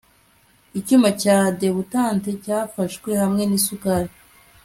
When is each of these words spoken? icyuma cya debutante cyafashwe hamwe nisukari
icyuma 0.79 1.09
cya 1.21 1.37
debutante 1.61 2.29
cyafashwe 2.43 3.09
hamwe 3.21 3.43
nisukari 3.45 4.11